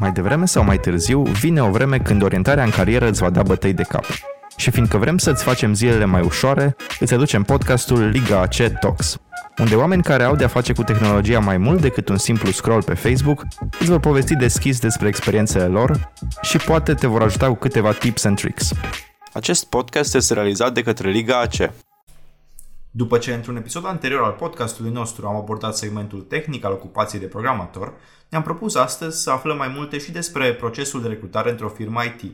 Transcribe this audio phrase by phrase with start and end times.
[0.00, 3.42] Mai devreme sau mai târziu, vine o vreme când orientarea în carieră îți va da
[3.42, 4.04] bătăi de cap.
[4.56, 9.18] Și fiindcă vrem să-ți facem zilele mai ușoare, îți aducem podcastul Liga AC Talks,
[9.58, 12.94] unde oameni care au de-a face cu tehnologia mai mult decât un simplu scroll pe
[12.94, 13.46] Facebook
[13.80, 16.12] îți vor povesti deschis despre experiențele lor
[16.42, 18.72] și poate te vor ajuta cu câteva tips and tricks.
[19.32, 21.70] Acest podcast este realizat de către Liga AC.
[22.92, 27.26] După ce într-un episod anterior al podcastului nostru am abordat segmentul tehnic al ocupației de
[27.26, 27.92] programator,
[28.28, 32.32] ne-am propus astăzi să aflăm mai multe și despre procesul de recrutare într-o firmă IT.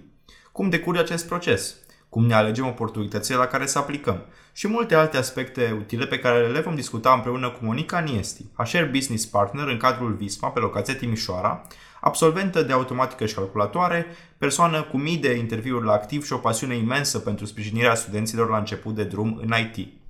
[0.53, 1.75] Cum decurge acest proces?
[2.09, 4.25] Cum ne alegem oportunitățile la care să aplicăm?
[4.53, 8.85] Și multe alte aspecte utile pe care le vom discuta împreună cu Monica Niesti, HR
[8.91, 11.67] Business Partner în cadrul VISMA pe locația Timișoara,
[12.01, 14.07] absolventă de automatică și calculatoare,
[14.39, 18.59] persoană cu mii de interviuri la activ și o pasiune imensă pentru sprijinirea studenților la
[18.59, 20.05] început de drum în IT.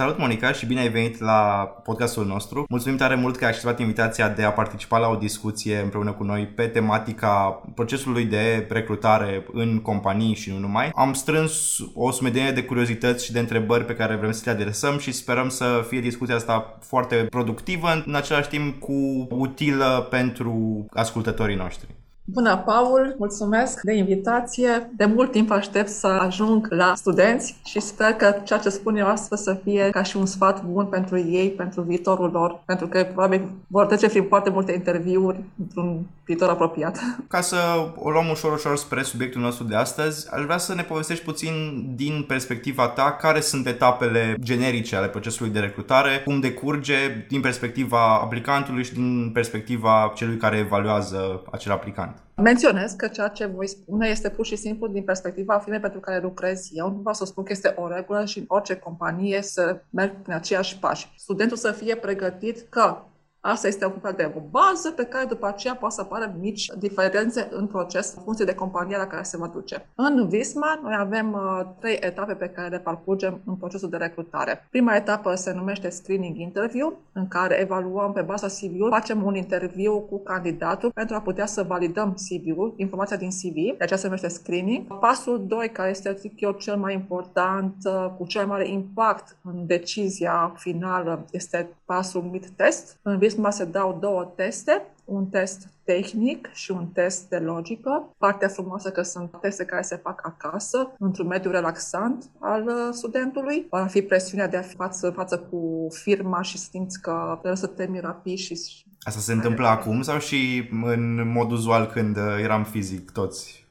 [0.00, 2.64] Salut Monica și bine ai venit la podcastul nostru.
[2.68, 6.22] Mulțumim tare mult că ai acceptat invitația de a participa la o discuție împreună cu
[6.22, 10.90] noi pe tematica procesului de recrutare în companii și nu numai.
[10.94, 14.98] Am strâns o sumedenie de curiozități și de întrebări pe care vrem să le adresăm
[14.98, 21.56] și sperăm să fie discuția asta foarte productivă, în același timp cu utilă pentru ascultătorii
[21.56, 21.99] noștri.
[22.32, 23.14] Bună, Paul!
[23.18, 24.90] Mulțumesc de invitație.
[24.96, 29.06] De mult timp aștept să ajung la studenți și sper că ceea ce spun eu
[29.06, 33.02] astăzi să fie ca și un sfat bun pentru ei, pentru viitorul lor, pentru că
[33.02, 36.98] probabil vor trece prin foarte multe interviuri într-un viitor apropiat.
[37.28, 37.56] Ca să
[37.96, 41.84] o luăm ușor, ușor spre subiectul nostru de astăzi, aș vrea să ne povestești puțin
[41.94, 48.14] din perspectiva ta care sunt etapele generice ale procesului de recrutare, cum decurge din perspectiva
[48.14, 52.19] aplicantului și din perspectiva celui care evaluează acel aplicant.
[52.34, 56.20] Menționez că ceea ce voi spune este pur și simplu din perspectiva firmei pentru care
[56.20, 56.88] lucrez eu.
[56.90, 60.34] Nu vreau să spun că este o regulă și în orice companie să merg prin
[60.34, 61.12] aceiași pași.
[61.16, 62.96] Studentul să fie pregătit că
[63.42, 66.66] Asta este un fel de o bază pe care după aceea poate să apară mici
[66.78, 69.88] diferențe în proces în funcție de compania la care se va duce.
[69.94, 74.66] În Visma, noi avem uh, trei etape pe care le parcurgem în procesul de recrutare.
[74.70, 79.98] Prima etapă se numește screening interview, în care evaluăm pe baza CV-ului, facem un interviu
[80.00, 84.28] cu candidatul pentru a putea să validăm CV-ul, informația din CV, de aceea se numește
[84.28, 84.98] screening.
[84.98, 89.36] Pasul 2, care este, zic eu, cel mai important, uh, cu cel mai mare impact
[89.44, 92.98] în decizia finală, este pasul mid-test.
[93.02, 98.14] În Prisma se dau două teste, un test tehnic și un test de logică.
[98.18, 103.66] Partea frumoasă că sunt teste care se fac acasă, într-un mediu relaxant al uh, studentului.
[103.70, 107.66] Va fi presiunea de a fi față, față cu firma și simți că trebuie să
[107.66, 108.58] termini rapid și
[109.02, 113.66] Asta se întâmplă acum sau și în mod uzual când uh, eram fizic toți?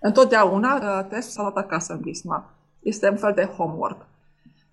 [0.00, 2.50] Întotdeauna uh, testul s-a luat acasă în Bisma.
[2.80, 4.06] Este un fel de homework.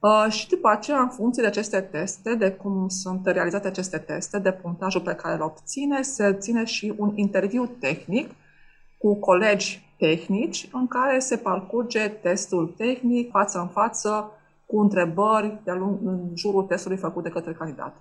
[0.02, 4.40] Uh, și după aceea, în funcție de aceste teste, de cum sunt realizate aceste teste,
[4.40, 8.30] de punctajul pe care îl obține, se ține și un interviu tehnic
[8.98, 14.32] cu colegi tehnici în care se parcurge testul tehnic față în față
[14.66, 17.96] cu întrebări de lung, în jurul testului făcut de către candidat.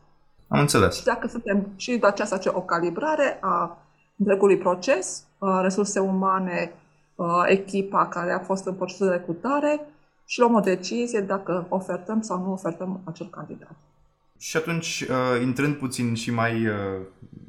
[0.49, 0.97] Am înțeles.
[0.97, 3.79] Și dacă suntem și de aceea face o calibrare a
[4.17, 6.73] întregului proces, uh, resurse umane,
[7.15, 9.81] uh, echipa care a fost în procesul de recrutare,
[10.31, 13.77] și luăm o decizie dacă ofertăm sau nu ofertăm acel candidat.
[14.39, 16.75] Și atunci, uh, intrând puțin și mai uh,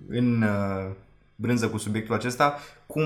[0.10, 0.92] în uh,
[1.36, 3.06] brânză cu subiectul acesta, cum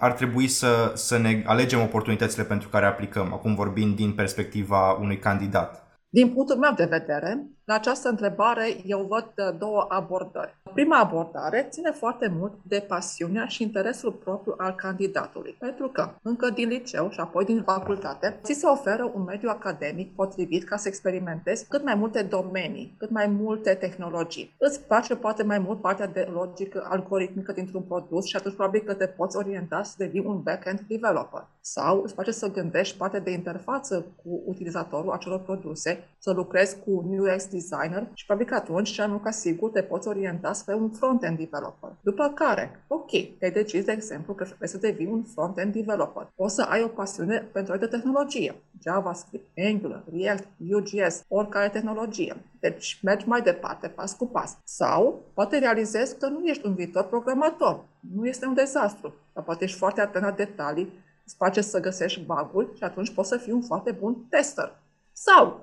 [0.00, 5.18] ar trebui să, să ne alegem oportunitățile pentru care aplicăm, acum vorbind din perspectiva unui
[5.18, 5.86] candidat?
[6.08, 10.56] Din punctul meu de vedere, la această întrebare eu văd uh, două abordări.
[10.74, 16.50] Prima abordare ține foarte mult de pasiunea și interesul propriu al candidatului, pentru că încă
[16.50, 20.88] din liceu și apoi din facultate ți se oferă un mediu academic potrivit ca să
[20.88, 24.54] experimentezi cât mai multe domenii, cât mai multe tehnologii.
[24.58, 28.94] Îți place poate mai mult partea de logică algoritmică dintr-un produs și atunci probabil că
[28.94, 31.46] te poți orienta să devii un back-end developer.
[31.60, 36.90] Sau îți place să gândești partea de interfață cu utilizatorul acelor produse, să lucrezi cu
[36.90, 40.90] UX designer și probabil că atunci cel mai ca sigur te poți orienta spre un
[40.90, 41.90] front-end developer.
[42.00, 46.32] După care, ok, te-ai decis, de exemplu, că vrei să devii un front-end developer.
[46.34, 48.54] Poți să ai o pasiune pentru o tehnologie.
[48.82, 52.36] JavaScript, Angular, React, Vue.js, oricare tehnologie.
[52.60, 54.58] Deci mergi mai departe, pas cu pas.
[54.64, 57.84] Sau poate realizezi că nu ești un viitor programator.
[58.14, 60.92] Nu este un dezastru, dar poate ești foarte atent la detalii,
[61.24, 64.80] îți place să găsești bug și atunci poți să fii un foarte bun tester.
[65.12, 65.60] Sau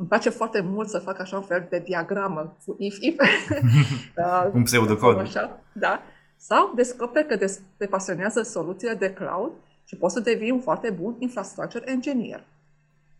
[0.00, 3.16] îmi place foarte mult să fac așa un fel de diagramă cu if-if.
[4.14, 5.18] Da, un pseudocod.
[5.18, 6.02] Așa, da.
[6.36, 9.52] Sau descoperi că te pasionează soluțiile de cloud
[9.84, 12.44] și poți să devii un foarte bun infrastructure engineer.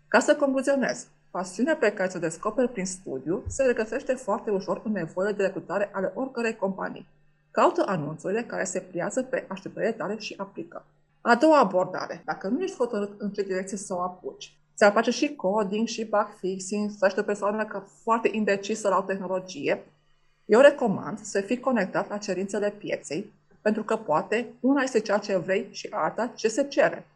[0.08, 4.92] Ca să concluzionez, pasiunea pe care ți-o descoperi prin studiu se regăsește foarte ușor în
[4.92, 7.06] nevoile de recrutare ale oricărei companii.
[7.50, 10.84] Caută anunțurile care se pliază pe așteptările tale și aplică.
[11.20, 12.22] A doua abordare.
[12.24, 16.04] Dacă nu ești hotărât în ce direcție să o apuci, ți-ar face și coding, și
[16.04, 19.84] bug fixing, să ești o persoană că foarte indecisă la o tehnologie,
[20.44, 25.36] eu recomand să fii conectat la cerințele pieței, pentru că poate una este ceea ce
[25.36, 27.06] vrei și alta ce se cere.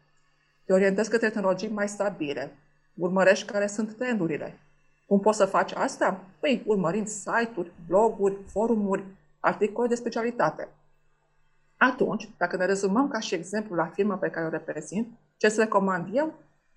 [0.65, 2.51] Te orientezi către tehnologii mai stabile,
[2.95, 4.59] urmărești care sunt trendurile.
[5.07, 6.19] Cum poți să faci asta?
[6.39, 9.03] Păi, urmărind site-uri, bloguri, forumuri,
[9.39, 10.67] articole de specialitate.
[11.77, 15.07] Atunci, dacă ne rezumăm ca și exemplu la firma pe care o reprezint,
[15.37, 16.33] ce îți recomand eu?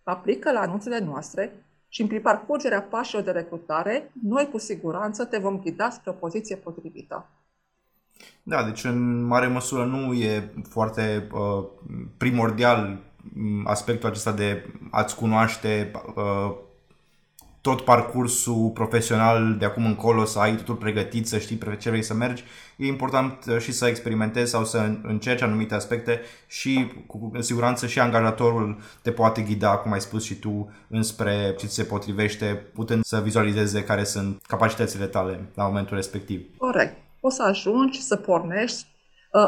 [0.08, 5.60] Aplică la anunțurile noastre și prin parcurgerea pașilor de recrutare, noi cu siguranță te vom
[5.60, 7.26] ghida spre o poziție potrivită.
[8.42, 11.64] Da, deci în mare măsură nu e foarte uh,
[12.16, 12.98] primordial
[13.34, 16.56] mm, aspectul acesta de a-ți cunoaște uh,
[17.68, 22.02] tot parcursul profesional de acum încolo, să ai totul pregătit, să știi pe ce vrei
[22.02, 22.44] să mergi.
[22.76, 28.00] E important uh, și să experimentezi sau să încerci anumite aspecte și cu siguranță și
[28.00, 33.04] angajatorul te poate ghida, cum ai spus și tu, înspre ce ți se potrivește, putând
[33.04, 36.40] să vizualizeze care sunt capacitățile tale la momentul respectiv.
[36.56, 36.96] Corect.
[37.20, 38.97] O să ajungi să pornești Uh,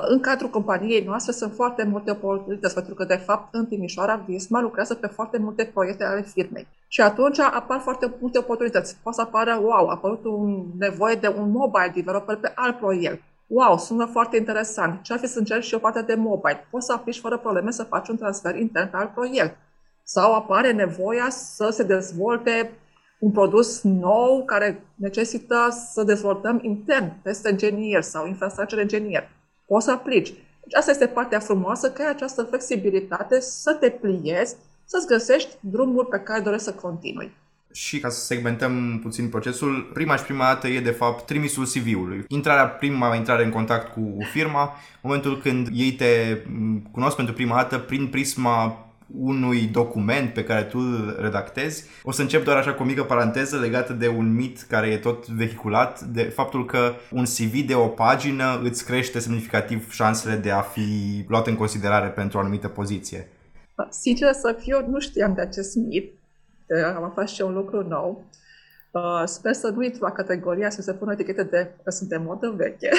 [0.06, 4.60] în cadrul companiei noastre sunt foarte multe oportunități, pentru că, de fapt, în Timișoara, Visma
[4.60, 6.66] lucrează pe foarte multe proiecte ale firmei.
[6.88, 8.96] Și atunci apar foarte multe oportunități.
[9.02, 13.22] Poate să apară, wow, a apărut un nevoie de un mobile developer pe alt proiect.
[13.46, 15.02] Wow, sună foarte interesant.
[15.02, 16.66] Ce ar fi să încerci și o parte de mobile?
[16.70, 19.56] Poți să aplici fără probleme să faci un transfer intern pe alt proiect.
[20.04, 22.70] Sau apare nevoia să se dezvolte
[23.18, 29.28] un produs nou care necesită să dezvoltăm intern, test engineer sau infrastructure engineer
[29.70, 30.32] poți să aplici.
[30.62, 36.04] Deci asta este partea frumoasă, că ai această flexibilitate să te pliezi, să-ți găsești drumul
[36.04, 37.30] pe care dorești să continui.
[37.72, 42.24] Și ca să segmentăm puțin procesul, prima și prima dată e de fapt trimisul CV-ului.
[42.28, 46.38] Intrarea, prima intrare în contact cu firma, momentul când ei te
[46.90, 48.86] cunosc pentru prima dată prin prisma
[49.18, 51.84] unui document pe care tu îl redactezi.
[52.02, 54.98] O să încep doar așa cu o mică paranteză legată de un mit care e
[54.98, 60.50] tot vehiculat, de faptul că un CV de o pagină îți crește semnificativ șansele de
[60.50, 63.28] a fi luat în considerare pentru o anumită poziție.
[63.90, 66.12] Sincer să fiu, nu știam de acest mit.
[66.96, 68.24] Am aflat și un lucru nou.
[68.90, 72.54] Uh, sper să nu intru la categoria să se pună etichete de că suntem modă
[72.56, 72.90] veche,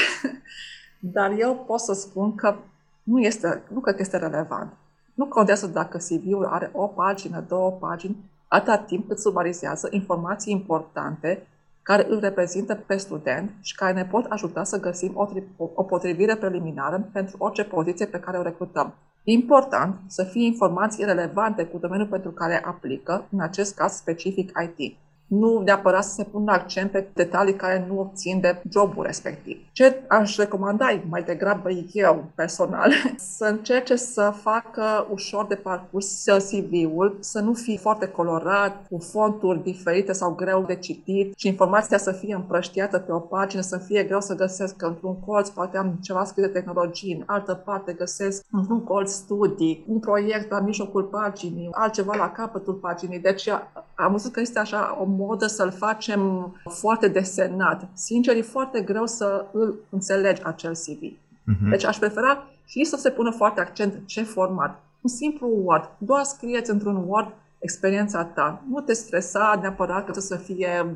[1.15, 2.55] dar eu pot să spun că
[3.03, 4.73] nu, este, nu cred că este relevant.
[5.21, 11.47] Nu contează dacă CV-ul are o pagină, două pagini, atâta timp cât sumarizează informații importante
[11.81, 15.27] care îl reprezintă pe student și care ne pot ajuta să găsim o,
[15.73, 18.93] o potrivire preliminară pentru orice poziție pe care o recrutăm.
[19.23, 24.97] Important să fie informații relevante cu domeniul pentru care aplică, în acest caz specific IT
[25.31, 29.57] nu neapărat să se pună accent pe detalii care nu obțin de jobul respectiv.
[29.71, 32.91] Ce aș recomanda mai degrabă eu personal,
[33.37, 39.63] să încerce să facă ușor de parcurs CV-ul, să nu fie foarte colorat, cu fonturi
[39.63, 44.03] diferite sau greu de citit și informația să fie împrăștiată pe o pagină, să fie
[44.03, 47.93] greu să găsesc că într-un colț poate am ceva scris de tehnologie, în altă parte
[47.93, 53.19] găsesc într-un colț studii, un proiect la mijlocul paginii, altceva la capătul paginii.
[53.19, 53.49] Deci
[53.95, 57.89] am văzut că este așa o modă să-l facem foarte desenat.
[57.93, 60.99] Sincer, e foarte greu să îl înțelegi acel CV.
[61.01, 61.43] Uh-huh.
[61.43, 61.69] Mhm.
[61.69, 64.83] Deci aș prefera și să se pună foarte accent ce format.
[65.01, 65.89] Un simplu Word.
[65.97, 68.63] Doar scrieți într-un Word experiența ta.
[68.69, 70.95] Nu te stresa neapărat că să fie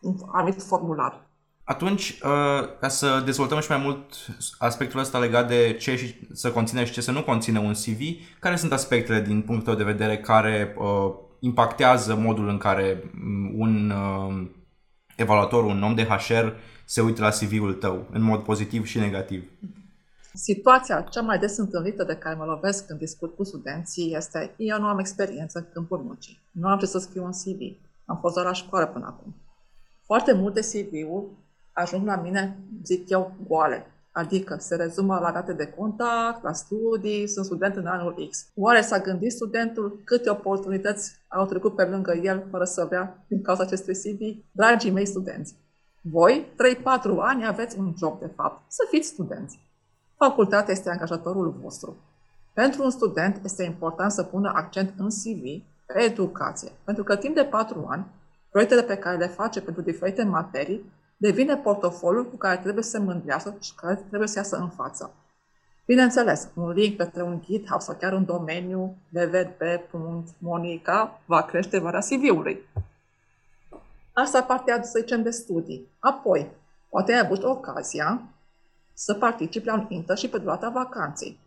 [0.00, 1.26] un anumit formular.
[1.64, 4.04] Atunci, uh, ca să dezvoltăm și mai mult
[4.58, 8.00] aspectul ăsta legat de ce și să conține și ce să nu conține un CV,
[8.40, 11.14] care sunt aspectele din punctul de vedere care uh,
[11.46, 14.48] impactează modul în care mm, un uh,
[15.16, 16.46] evaluator, un om de HR
[16.84, 19.50] se uită la CV-ul tău, în mod pozitiv și negativ?
[20.34, 24.78] Situația cea mai des întâlnită de care mă lovesc când discut cu studenții este eu
[24.80, 27.60] nu am experiență în câmpul muncii, nu am ce să scriu un CV,
[28.04, 29.34] am fost doar la școală până acum.
[30.04, 31.26] Foarte multe CV-uri
[31.72, 33.86] ajung la mine, zic eu, goale.
[34.16, 38.46] Adică se rezumă la date de contact, la studii, sunt student în anul X.
[38.54, 43.42] Oare s-a gândit studentul câte oportunități au trecut pe lângă el fără să vrea din
[43.42, 44.44] cauza acestui CV?
[44.52, 45.54] Dragii mei studenți,
[46.00, 46.84] voi, 3-4
[47.18, 49.58] ani, aveți un job de fapt, să fiți studenți.
[50.16, 51.96] Facultatea este angajatorul vostru.
[52.52, 57.34] Pentru un student este important să pună accent în CV pe educație, pentru că timp
[57.34, 58.06] de 4 ani,
[58.50, 62.98] proiectele pe care le face pentru diferite materii devine portofoliul cu care trebuie să se
[62.98, 65.14] mândrească și care trebuie să iasă în față.
[65.86, 68.96] Bineînțeles, un link către un GitHub sau chiar un domeniu
[69.92, 72.68] www.monica va crește vara CV-ului.
[74.12, 75.88] Asta partea, să zicem, de studii.
[75.98, 76.50] Apoi,
[76.88, 78.22] poate ai avut ocazia
[78.92, 81.38] să participi la un internship pe durata vacanței.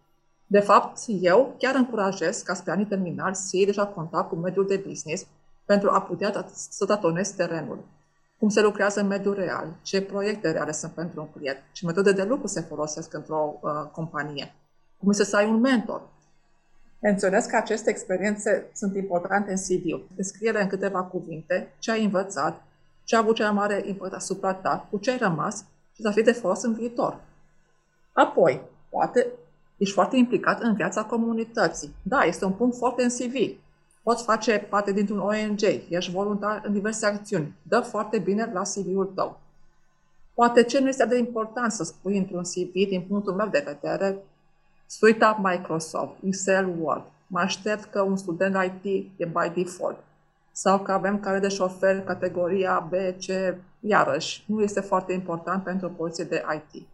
[0.47, 4.67] De fapt, eu chiar încurajez ca spre anii terminali să iei deja contact cu mediul
[4.67, 5.27] de business
[5.65, 7.79] pentru a putea să tatonezi terenul.
[8.39, 12.11] Cum se lucrează în mediul real, ce proiecte reale sunt pentru un client, ce metode
[12.11, 14.53] de lucru se folosesc într-o uh, companie,
[14.97, 16.01] cum este să ai un mentor.
[17.01, 20.07] Menționez că aceste experiențe sunt importante în CV.
[20.15, 22.61] Descrie în câteva cuvinte ce ai învățat,
[23.03, 25.65] ce a avut cea mai mare impact asupra ta, cu ce ai rămas
[25.95, 27.21] și să fie de folos în viitor.
[28.13, 29.27] Apoi, poate
[29.77, 31.95] ești foarte implicat în viața comunității.
[32.01, 33.59] Da, este un punct foarte în CV.
[34.03, 37.53] Poți face parte dintr-un ONG, ești voluntar în diverse acțiuni.
[37.61, 39.39] Dă foarte bine la CV-ul tău.
[40.33, 44.17] Poate ce nu este de important să spui într-un CV, din punctul meu de vedere,
[44.87, 47.03] suita Microsoft, Excel, Word.
[47.27, 49.97] Mă aștept că un student IT e by default.
[50.51, 55.87] Sau că avem care de șofer categoria B, C, iarăși, nu este foarte important pentru
[55.87, 56.87] o poziție de IT.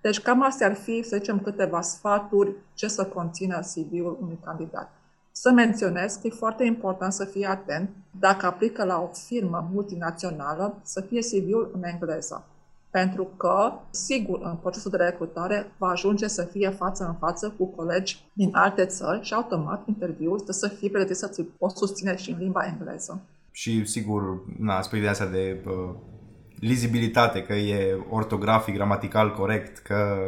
[0.00, 4.90] Deci cam astea ar fi, să zicem, câteva sfaturi ce să conțină CV-ul unui candidat.
[5.32, 10.80] Să menționez că e foarte important să fie atent dacă aplică la o firmă multinațională
[10.82, 12.46] să fie CV-ul în engleză.
[12.90, 17.66] Pentru că, sigur, în procesul de recrutare va ajunge să fie față în față cu
[17.66, 22.16] colegi din alte țări și automat interviul trebuie să fie pregătit să ți poți susține
[22.16, 23.20] și în limba engleză.
[23.50, 24.22] Și sigur,
[24.58, 25.94] na, aspectul de astea de uh,
[26.58, 30.18] lizibilitate, că e ortografic, gramatical corect, că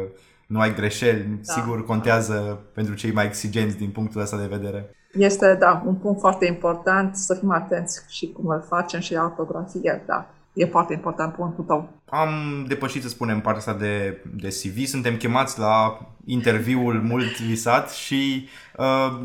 [0.47, 2.59] nu ai greșeli, da, sigur contează da.
[2.73, 4.95] pentru cei mai exigenți din punctul ăsta de vedere.
[5.13, 10.03] Este, da, un punct foarte important să fim atenți și cum îl facem și ortografie,
[10.05, 10.29] da.
[10.53, 11.89] E foarte important punctul tău.
[12.09, 14.85] Am depășit, să spunem, partea asta de, de CV.
[14.85, 18.47] Suntem chemați la interviul mult visat și
[18.77, 19.19] uh,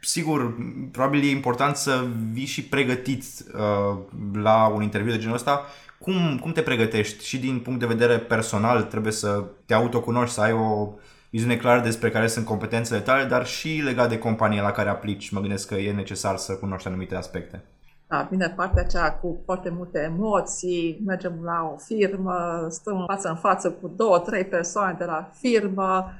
[0.00, 0.56] sigur,
[0.92, 3.98] probabil e important să vii și pregătit uh,
[4.32, 5.64] la un interviu de genul ăsta
[5.98, 7.24] cum, cum te pregătești?
[7.24, 10.92] Și din punct de vedere personal trebuie să te autocunoști, să ai o
[11.30, 15.30] viziune clară despre care sunt competențele tale, dar și legat de compania la care aplici,
[15.30, 17.64] mă gândesc că e necesar să cunoști anumite aspecte.
[18.08, 23.36] Da, vine partea aceea cu foarte multe emoții, mergem la o firmă, stăm față în
[23.36, 26.12] față cu două, trei persoane de la firmă,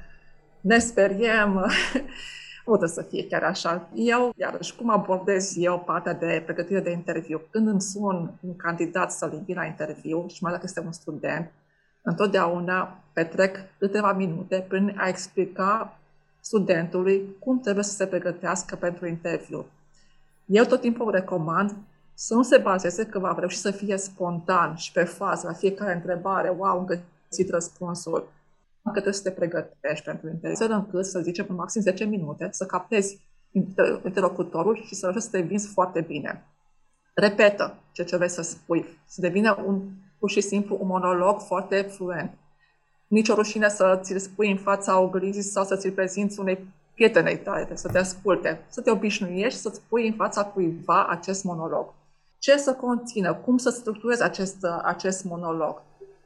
[0.61, 1.65] ne speriem
[2.67, 3.89] poate să fie chiar așa.
[3.93, 7.41] Eu, iarăși, cum abordez eu partea de pregătire de interviu?
[7.49, 11.51] Când îmi sun un candidat să-l invit la interviu, și mai dacă este un student,
[12.01, 15.97] întotdeauna petrec câteva minute prin a explica
[16.39, 19.65] studentului cum trebuie să se pregătească pentru interviu.
[20.45, 21.75] Eu tot timpul recomand
[22.13, 25.93] să nu se bazeze că va reuși să fie spontan și pe fază la fiecare
[25.93, 28.27] întrebare, wow, am găsit răspunsul
[28.91, 32.65] că trebuie să te pregătești pentru interviu, încât să zicem în maxim 10 minute, să
[32.65, 33.19] captezi
[34.03, 36.45] interlocutorul și să reușești să te vinzi foarte bine.
[37.13, 39.81] Repetă ce ce vrei să spui, să devină un,
[40.19, 42.31] pur și simplu un monolog foarte fluent.
[43.07, 47.37] Nici o rușine să ți-l spui în fața oglinzii sau să ți-l prezinți unei prietenei
[47.37, 51.93] tale, să te asculte, să te obișnuiești să spui în fața cuiva acest monolog.
[52.39, 55.81] Ce să conțină, cum să structurezi acest, acest monolog.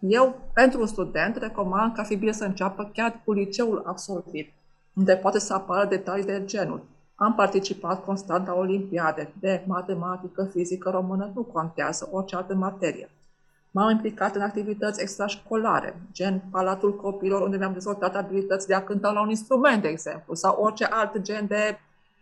[0.08, 4.54] Eu, pentru un student, recomand ca fi bine să înceapă chiar cu liceul absolvit,
[4.94, 6.84] unde poate să apară detalii de genul.
[7.16, 13.10] Am participat constant la olimpiade de matematică, fizică, română, nu contează, orice altă materie.
[13.72, 19.12] M-am implicat în activități extrașcolare, gen Palatul Copilor, unde mi-am dezvoltat abilități de a cânta
[19.12, 21.80] la un instrument, de exemplu, sau orice alt gen de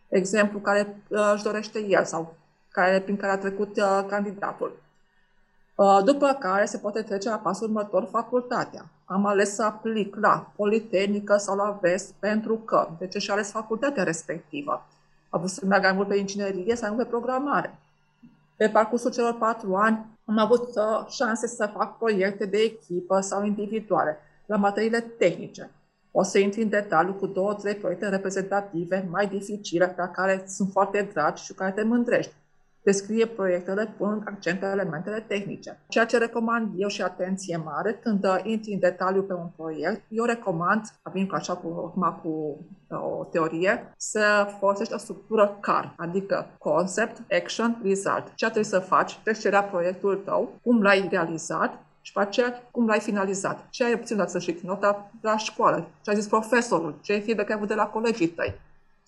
[0.07, 2.35] exemplu care uh, își dorește el sau
[2.71, 4.71] care, prin care a trecut uh, candidatul.
[5.79, 8.85] Uh, după care se poate trece la pasul următor, facultatea.
[9.05, 13.51] Am ales să aplic la Politehnică sau la VEST pentru că, de ce și ales
[13.51, 14.85] facultatea respectivă?
[15.29, 17.79] Am vrut să meargă mai mult pe inginerie sau pe programare.
[18.55, 23.45] Pe parcursul celor patru ani am avut uh, șanse să fac proiecte de echipă sau
[23.45, 25.71] individuale la materiile tehnice.
[26.11, 30.69] O să intri în detaliu cu două, trei proiecte reprezentative mai dificile, pe care sunt
[30.71, 32.33] foarte dragi și cu care te mândrești
[32.91, 35.79] descrie proiectele punând accent pe elementele tehnice.
[35.87, 40.01] Ceea ce recomand eu și atenție mare când uh, intri în detaliu pe un proiect,
[40.09, 40.81] eu recomand,
[41.13, 41.67] vin cu așa cu,
[42.21, 42.29] cu
[42.87, 44.23] uh, o teorie, să
[44.59, 48.31] folosești o structură CAR, adică Concept, Action, Result.
[48.35, 49.19] Ce trebuie să faci?
[49.23, 53.67] Trecerea proiectul tău, cum l-ai realizat, și pe aceea cum l-ai finalizat.
[53.69, 54.61] Ce ai obținut la sfârșit?
[54.61, 55.87] Nota la școală?
[56.01, 56.99] Ce a zis profesorul?
[57.01, 58.59] Ce ai feedback ai avut de la colegii tăi?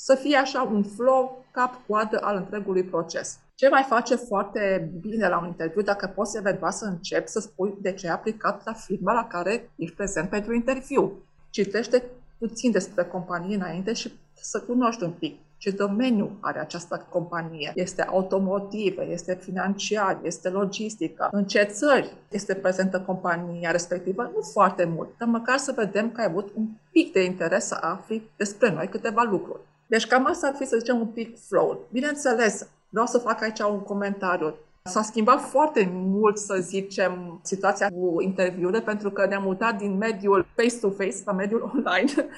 [0.03, 3.39] Să fie așa un flow cap-coadă al întregului proces.
[3.55, 7.77] Ce mai face foarte bine la un interviu, dacă poți eventual să începi să spui
[7.81, 11.12] de ce ai aplicat la firma la care ești prezent pentru interviu.
[11.50, 12.03] Citește
[12.38, 15.39] puțin despre companie înainte și să cunoști un pic.
[15.58, 17.72] ce domeniu are această companie.
[17.75, 24.86] Este automotive, este financiar, este logistică, în ce țări este prezentă compania respectivă, nu foarte
[24.86, 28.72] mult, dar măcar să vedem că ai avut un pic de interes să afli despre
[28.72, 29.70] noi câteva lucruri.
[29.91, 31.88] Deci cam asta ar fi, să zicem, un pic flow.
[31.91, 34.55] Bineînțeles, vreau să fac aici un comentariu.
[34.83, 40.48] S-a schimbat foarte mult, să zicem, situația cu interviurile, pentru că ne-am mutat din mediul
[40.55, 42.12] face-to-face la mediul online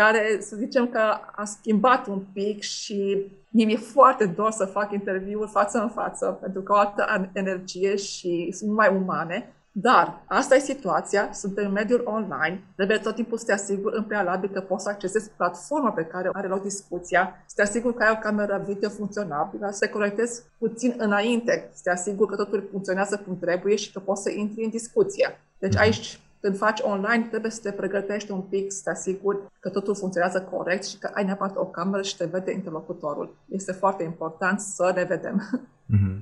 [0.00, 0.98] care să zicem că
[1.36, 6.62] a schimbat un pic și mi-e foarte dor să fac interviuri față în față, pentru
[6.62, 9.54] că o altă energie și sunt mai umane.
[9.72, 14.04] Dar asta e situația, suntem în mediul online, trebuie tot timpul să te asiguri în
[14.04, 18.02] prealabil că poți să accesezi platforma pe care are loc discuția, să te asiguri că
[18.02, 22.68] ai o cameră video funcționabilă, să te conectezi puțin înainte, să te asiguri că totul
[22.70, 25.40] funcționează cum trebuie și că poți să intri în discuție.
[25.58, 25.82] Deci mhm.
[25.82, 29.94] aici când faci online, trebuie să te pregătești un pic, să te asiguri că totul
[29.94, 33.36] funcționează corect și că ai neapărat o cameră și te vede interlocutorul.
[33.48, 35.42] Este foarte important să ne vedem.
[35.94, 36.19] Mm-hmm.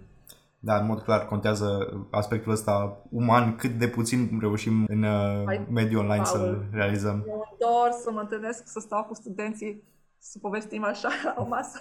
[0.60, 6.00] Da, în mod clar contează aspectul ăsta uman, cât de puțin reușim în uh, mediul
[6.00, 7.24] online Paul, să realizăm.
[7.28, 9.82] Eu dor să mă întâlnesc, să stau cu studenții,
[10.18, 11.80] să povestim așa la o masă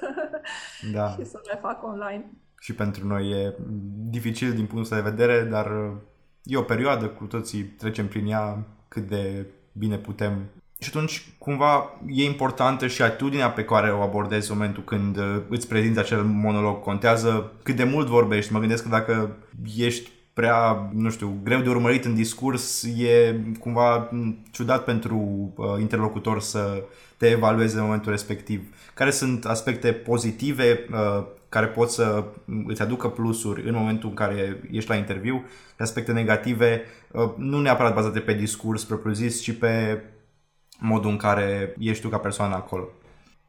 [0.94, 1.10] da.
[1.10, 2.32] și să le fac online.
[2.60, 3.56] Și pentru noi e
[4.10, 5.98] dificil din punctul de vedere, dar uh,
[6.44, 10.46] e o perioadă, cu toții trecem prin ea cât de bine putem.
[10.80, 15.42] Și atunci, cumva, e importantă și atitudinea pe care o abordezi în momentul când uh,
[15.50, 16.82] îți prezinți acel monolog.
[16.82, 18.54] Contează cât de mult vorbești.
[18.54, 19.38] Mă gândesc că dacă
[19.78, 24.10] ești prea, nu știu, greu de urmărit în discurs, e cumva
[24.52, 25.18] ciudat pentru
[25.56, 26.84] uh, interlocutor să
[27.18, 28.76] te evalueze în momentul respectiv.
[28.94, 32.24] Care sunt aspecte pozitive uh, care pot să
[32.68, 36.82] îți aducă plusuri în momentul în care ești la interviu și aspecte negative,
[37.12, 40.02] uh, nu neapărat bazate pe discurs propriu-zis, ci pe
[40.80, 42.88] modul în care ești tu ca persoană acolo.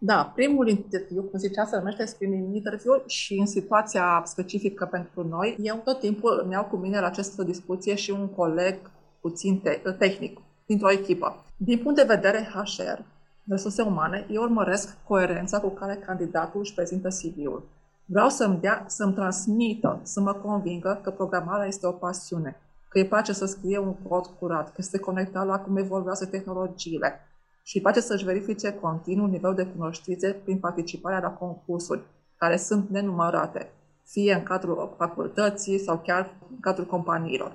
[0.00, 5.56] Da, primul interviu, cum zicea, se numește screening interviu și în situația specifică pentru noi,
[5.60, 8.76] eu tot timpul îmi iau cu mine la această discuție și un coleg
[9.20, 11.44] puțin te- tehnic dintr-o echipă.
[11.56, 13.00] Din punct de vedere HR,
[13.48, 17.68] resurse umane, eu urmăresc coerența cu care candidatul își prezintă CV-ul.
[18.04, 22.56] Vreau să-mi, dea, să-mi transmită, să mă convingă că programarea este o pasiune,
[22.88, 27.20] că îi place să scrie un cod curat, că este conectat la cum evoluează tehnologiile
[27.62, 32.02] și îi place să-și verifice continuu nivelul de cunoștințe prin participarea la concursuri,
[32.36, 33.72] care sunt nenumărate,
[34.04, 37.52] fie în cadrul facultății sau chiar în cadrul companiilor.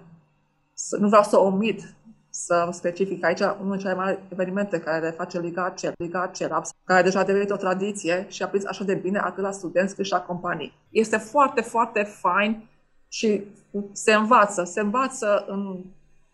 [1.00, 1.96] Nu vreau să omit
[2.30, 6.22] să specific aici unul dintre cele mai mari evenimente care le face Liga Acel, Liga
[6.22, 9.52] Acelabs, care deja a devenit o tradiție și a prins așa de bine atât la
[9.52, 10.74] studenți cât și la companii.
[10.89, 12.69] Este foarte, foarte fain
[13.13, 13.43] și
[13.91, 15.78] se învață, se învață în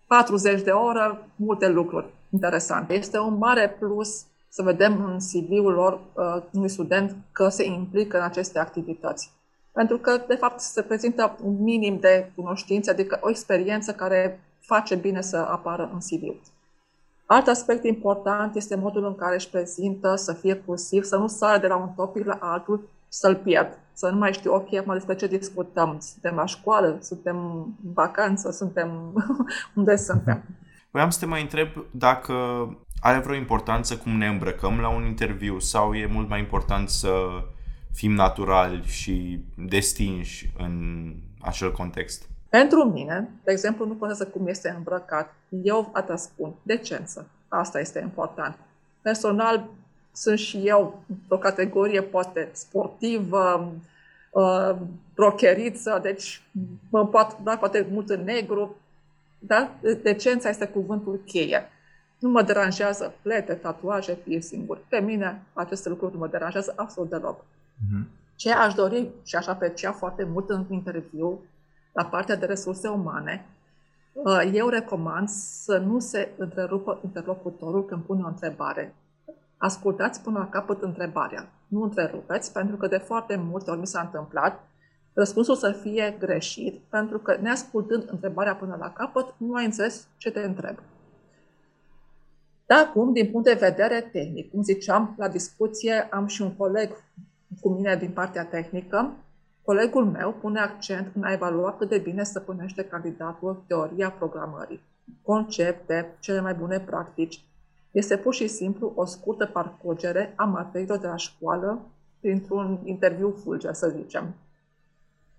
[0.08, 2.94] 40 de ore multe lucruri interesante.
[2.94, 8.18] Este un mare plus să vedem în CV-ul lor uh, unui student că se implică
[8.18, 9.32] în aceste activități.
[9.72, 14.96] Pentru că, de fapt, se prezintă un minim de cunoștințe, adică o experiență care face
[14.96, 16.42] bine să apară în CV.
[17.26, 21.60] Alt aspect important este modul în care își prezintă, să fie cursiv, să nu sară
[21.60, 23.78] de la un topic la altul, să-l pierd.
[24.00, 25.98] Să nu mai știu, ok, acum despre ce discutăm.
[26.00, 27.38] Suntem la școală, suntem
[27.86, 29.14] în vacanță, suntem
[29.76, 30.44] unde suntem.
[30.92, 32.34] Vreau să te mai întreb dacă
[33.02, 37.12] are vreo importanță cum ne îmbrăcăm la un interviu sau e mult mai important să
[37.94, 42.30] fim naturali și destinși în acel context?
[42.50, 45.34] Pentru mine, de exemplu, nu contează cum este îmbrăcat.
[45.64, 47.30] Eu atât spun, decență.
[47.48, 48.58] Asta este important.
[49.02, 49.70] Personal,
[50.20, 53.72] sunt și eu o categorie poate sportivă,
[54.32, 54.76] uh,
[55.16, 56.42] brocheriță, deci
[56.90, 58.76] mă pot da poate mult în negru,
[59.40, 59.72] dar
[60.04, 61.70] decența este cuvântul cheie.
[62.20, 64.80] Nu mă deranjează plete, tatuaje, piercing-uri.
[64.90, 67.40] Pe mine aceste lucruri nu mă deranjează absolut deloc.
[67.40, 68.04] Mm-hmm.
[68.36, 71.40] Ce aș dori și aș aprecia foarte mult în interviu
[71.94, 73.46] la partea de resurse umane,
[74.14, 78.96] uh, eu recomand să nu se întrerupă interlocutorul când pune o întrebare.
[79.60, 81.50] Ascultați până la capăt întrebarea.
[81.68, 84.68] Nu întrerupeți, pentru că de foarte multe ori mi s-a întâmplat
[85.14, 90.32] răspunsul să fie greșit, pentru că neascultând întrebarea până la capăt, nu ai înțeles ce
[90.32, 90.78] te întreb.
[92.66, 96.92] Dar acum, din punct de vedere tehnic, cum ziceam, la discuție am și un coleg
[97.62, 99.14] cu mine din partea tehnică,
[99.70, 104.82] Colegul meu pune accent în a evalua cât de bine stăpânește candidatul teoria programării,
[105.22, 107.44] concepte, cele mai bune practici.
[107.92, 111.82] Este pur și simplu o scurtă parcurgere a materiilor de la școală
[112.20, 114.36] printr-un interviu fulger, să zicem.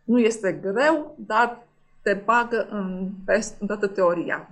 [0.04, 1.66] Nu este greu, dar
[2.02, 3.10] te bagă în,
[3.58, 4.50] în toată teoria.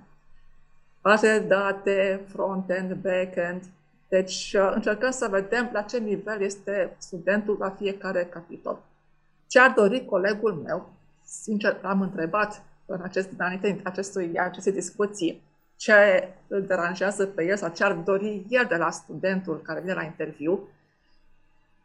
[1.02, 3.62] Baze de date, front-end, back-end,
[4.08, 8.78] Deci uh, încercăm să vedem la ce nivel este studentul la fiecare capitol.
[9.46, 10.92] Ce ar dori colegul meu,
[11.24, 15.42] sincer, l-am întrebat în acest, înainte acestui, acestei discuții,
[15.78, 19.94] ce îl deranjează pe el sau ce ar dori el de la studentul care vine
[19.94, 20.68] la interviu,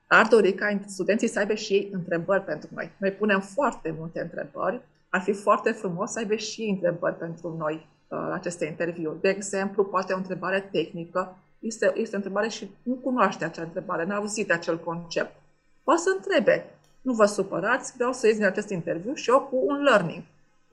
[0.08, 2.91] ar dori ca studenții să aibă și ei întrebări pentru noi.
[2.97, 4.82] Noi punem foarte multe întrebări.
[5.10, 9.21] Ar fi foarte frumos să aibă și întrebări pentru noi uh, la aceste interviuri.
[9.21, 11.38] De exemplu, poate o întrebare tehnică.
[11.60, 15.36] Este, este o întrebare și nu cunoaște acea întrebare, n-a auzit de acel concept.
[15.84, 16.65] Poate să întrebe.
[17.01, 20.23] Nu vă supărați, vreau să ies din acest interviu și eu cu un learning.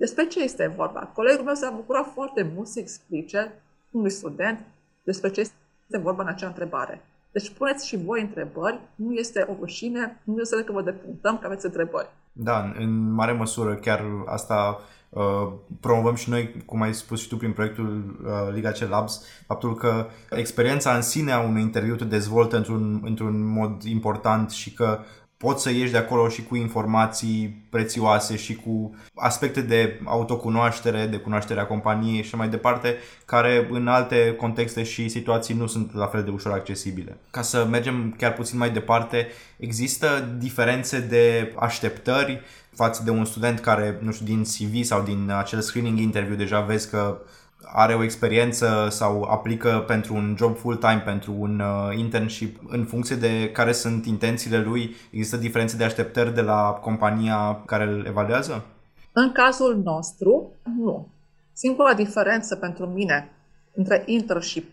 [0.01, 1.01] Despre ce este vorba?
[1.01, 3.53] Colegul meu s-a bucurat foarte mult să explice
[3.91, 4.59] unui student
[5.05, 7.05] despre ce este vorba în acea întrebare.
[7.33, 11.47] Deci puneți și voi întrebări, nu este o rușine, nu este că vă depuntăm că
[11.47, 12.09] aveți întrebări.
[12.33, 17.37] Da, în mare măsură chiar asta uh, promovăm și noi, cum ai spus și tu
[17.37, 22.05] prin proiectul uh, Liga C Labs, faptul că experiența în sine a unui interviu te
[22.05, 24.99] dezvoltă într-un, într-un mod important și că
[25.43, 31.17] poți să ieși de acolo și cu informații prețioase și cu aspecte de autocunoaștere, de
[31.17, 36.23] cunoașterea companiei și mai departe, care în alte contexte și situații nu sunt la fel
[36.23, 37.17] de ușor accesibile.
[37.31, 42.41] Ca să mergem chiar puțin mai departe, există diferențe de așteptări
[42.75, 46.61] față de un student care, nu știu, din CV sau din acel screening interview deja
[46.61, 47.21] vezi că
[47.65, 53.17] are o experiență sau aplică pentru un job full-time, pentru un uh, internship, în funcție
[53.17, 58.65] de care sunt intențiile lui, există diferențe de așteptări de la compania care îl evaluează?
[59.13, 61.09] În cazul nostru, nu.
[61.53, 63.31] Singura diferență pentru mine
[63.75, 64.71] între internship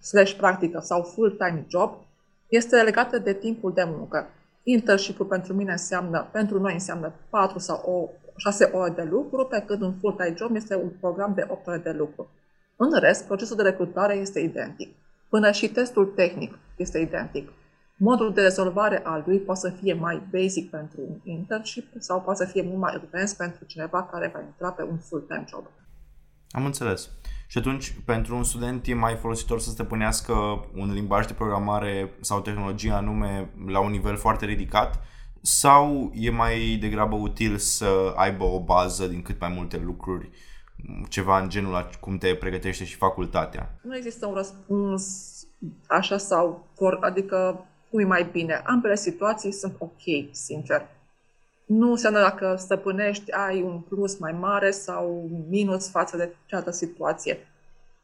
[0.00, 1.92] slash practică sau full-time job
[2.48, 4.28] este legată de timpul de muncă.
[4.62, 9.62] Internship-ul pentru mine înseamnă, pentru noi înseamnă 4 sau o 6 ore de lucru, pe
[9.66, 12.28] când un full-time job este un program de 8 ore de lucru.
[12.76, 14.94] În rest, procesul de recrutare este identic.
[15.28, 17.48] Până și testul tehnic este identic.
[17.96, 22.44] Modul de rezolvare al lui poate să fie mai basic pentru un internship sau poate
[22.44, 25.64] să fie mult mai advanced pentru cineva care va intra pe un full-time job.
[26.50, 27.10] Am înțeles.
[27.46, 30.32] Și atunci, pentru un student e mai folositor să stăpânească
[30.74, 35.00] un limbaj de programare sau tehnologie anume la un nivel foarte ridicat
[35.46, 40.30] sau e mai degrabă util să aibă o bază din cât mai multe lucruri,
[41.08, 43.78] ceva în genul cum te pregătește și facultatea?
[43.82, 45.32] Nu există un răspuns
[45.86, 48.62] așa sau for, adică cum e mai bine.
[48.64, 50.86] Ambele situații sunt ok, sincer.
[51.66, 57.38] Nu înseamnă dacă stăpânești, ai un plus mai mare sau minus față de cealaltă situație.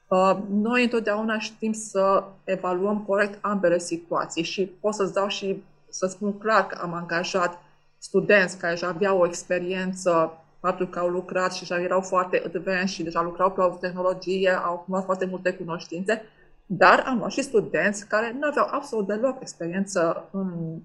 [0.09, 6.07] Uh, noi întotdeauna știm să evaluăm corect ambele situații și pot să-ți dau și să
[6.07, 7.59] spun clar că am angajat
[7.98, 12.88] studenți care deja aveau o experiență, faptul că au lucrat și deja erau foarte advanced
[12.88, 16.22] și deja lucrau pe o tehnologie, au acumulat foarte multe cunoștințe,
[16.66, 20.79] dar am luat și studenți care nu aveau absolut deloc experiență în,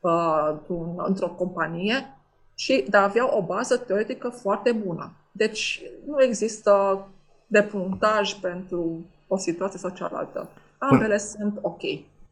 [0.00, 0.56] uh,
[0.96, 2.16] într-o companie,
[2.54, 5.12] și, dar aveau o bază teoretică foarte bună.
[5.32, 7.06] Deci nu există
[7.46, 10.48] depuntaj pentru o situație sau cealaltă.
[10.78, 11.82] Ambele sunt ok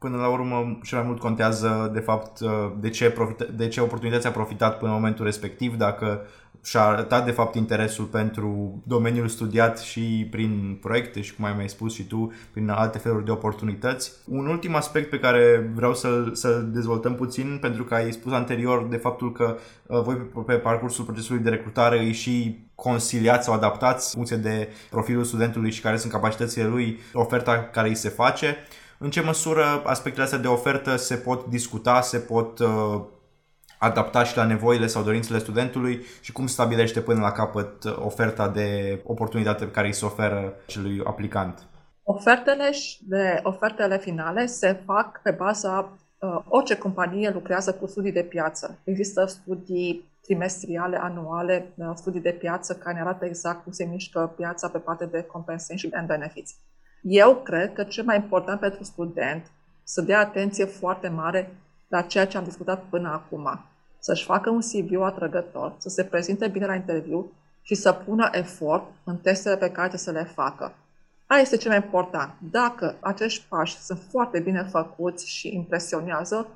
[0.01, 3.81] până la urmă și mai mult contează de fapt uh, de ce, profita, de ce
[3.81, 6.21] oportunități a profitat până în momentul respectiv, dacă
[6.63, 11.69] și-a arătat de fapt interesul pentru domeniul studiat și prin proiecte și cum ai mai
[11.69, 14.13] spus și tu, prin alte feluri de oportunități.
[14.27, 18.87] Un ultim aspect pe care vreau să-l, să dezvoltăm puțin, pentru că ai spus anterior
[18.89, 23.55] de faptul că uh, voi pe, pe parcursul procesului de recrutare îi și consiliați sau
[23.55, 28.09] adaptați în funcție de profilul studentului și care sunt capacitățile lui, oferta care îi se
[28.09, 28.57] face
[29.03, 33.01] în ce măsură aspectele astea de ofertă se pot discuta, se pot uh,
[33.79, 38.49] adapta și la nevoile sau dorințele studentului și cum stabilește până la capăt uh, oferta
[38.49, 41.67] de oportunitate pe care îi se oferă celui aplicant?
[42.03, 48.23] Ofertele, de, ofertele finale se fac pe baza uh, orice companie lucrează cu studii de
[48.23, 48.79] piață.
[48.85, 54.33] Există studii trimestriale, anuale, uh, studii de piață care ne arată exact cum se mișcă
[54.37, 56.55] piața pe partea de compensation and benefits.
[57.03, 59.51] Eu cred că cel mai important pentru student
[59.83, 61.57] să dea atenție foarte mare
[61.89, 63.65] la ceea ce am discutat până acum.
[63.99, 67.33] Să-și facă un CV atrăgător, să se prezinte bine la interviu
[67.63, 70.75] și să pună efort în testele pe care să le facă.
[71.27, 72.33] Aia este cel mai important.
[72.51, 76.47] Dacă acești pași sunt foarte bine făcuți și impresionează,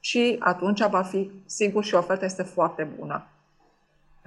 [0.00, 3.26] și atunci va fi sigur și oferta este foarte bună.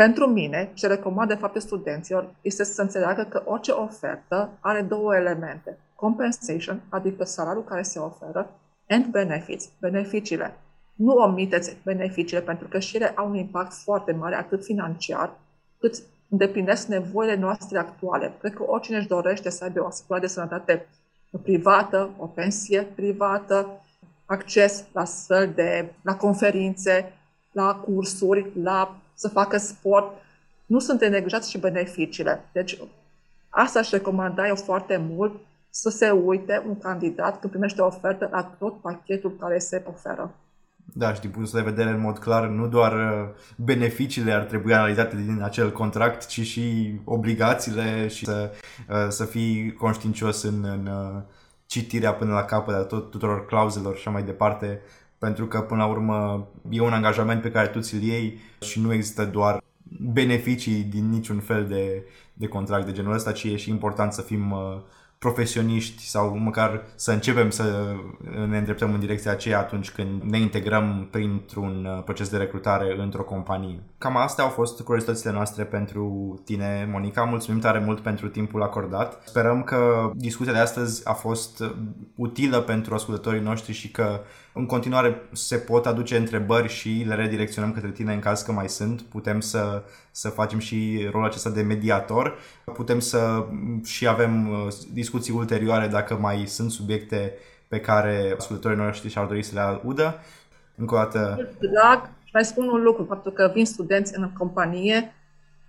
[0.02, 5.16] Pentru mine, ce recomand de fapt studenților este să înțeleagă că orice ofertă are două
[5.16, 5.78] elemente.
[5.96, 8.50] Compensation, adică salariul care se oferă,
[8.88, 10.58] and benefits, beneficiile.
[10.96, 15.40] Nu omiteți beneficiile pentru că și ele au un impact foarte mare, atât financiar,
[15.80, 18.34] cât îndeplinesc nevoile noastre actuale.
[18.40, 20.88] Cred că oricine își dorește să aibă o asigurare de sănătate
[21.42, 23.82] privată, o pensie privată,
[24.26, 27.14] acces la săli de, la conferințe,
[27.52, 30.14] la cursuri, la să facă sport.
[30.66, 32.46] Nu sunt neglijați și beneficiile.
[32.52, 32.78] Deci
[33.50, 38.30] asta aș recomanda eu foarte mult să se uite un candidat când primește o ofertă
[38.32, 40.36] la tot pachetul care se oferă.
[40.94, 44.74] Da, și din punctul de vedere, în mod clar, nu doar uh, beneficiile ar trebui
[44.74, 48.52] analizate din acel contract, ci și obligațiile și să,
[48.90, 51.22] uh, să fii conștiincios în, în uh,
[51.66, 54.82] citirea până la capăt a tot, tuturor clauzelor și așa mai departe,
[55.22, 58.94] pentru că până la urmă e un angajament pe care tu ți-l iei și nu
[58.94, 59.64] există doar
[60.14, 64.22] beneficii din niciun fel de, de contract de genul ăsta, ci e și important să
[64.22, 64.54] fim
[65.22, 67.96] profesioniști sau măcar să începem să
[68.48, 73.24] ne îndreptăm în direcția aceea atunci când ne integrăm printr-un uh, proces de recrutare într-o
[73.24, 73.84] companie.
[73.98, 77.24] Cam astea au fost curiozitățile noastre pentru tine, Monica.
[77.24, 79.22] Mulțumim tare mult pentru timpul acordat.
[79.26, 81.64] Sperăm că discuția de astăzi a fost
[82.16, 84.20] utilă pentru ascultătorii noștri și că
[84.54, 88.70] în continuare se pot aduce întrebări și le redirecționăm către tine în caz că mai
[88.70, 89.02] sunt.
[89.02, 92.38] Putem să, să facem și rolul acesta de mediator.
[92.74, 93.46] Putem să
[93.84, 97.34] și avem uh, discuții ulterioare dacă mai sunt subiecte
[97.68, 100.20] pe care ascultătorii noștri și-ar dori să le audă.
[100.76, 101.50] Încă o dată...
[101.60, 105.14] Drag, mai spun un lucru, faptul că vin studenți în companie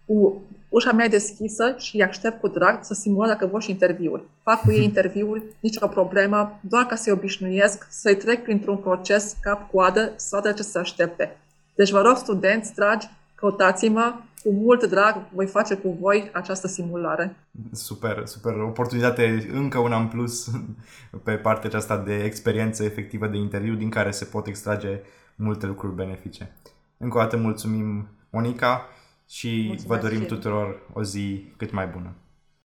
[0.07, 4.22] cu ușa mea deschisă și îi aștept cu drag să simulăm dacă vor și interviuri.
[4.42, 10.12] Fac cu ei interviuri, nicio problemă, doar ca să-i obișnuiesc, să-i trec printr-un proces cap-coadă,
[10.16, 11.37] să vadă ce să aștepte.
[11.74, 17.37] Deci vă rog, studenți dragi, căutați-mă, cu mult drag voi face cu voi această simulare.
[17.72, 18.54] Super, super.
[18.54, 20.50] Oportunitate încă una în plus
[21.24, 25.00] pe partea aceasta de experiență efectivă de interviu din care se pot extrage
[25.35, 26.56] multe lucruri benefice.
[26.98, 28.87] Încă o dată mulțumim, Monica
[29.33, 32.14] și Mulțumesc vă dorim tuturor o zi cât mai bună.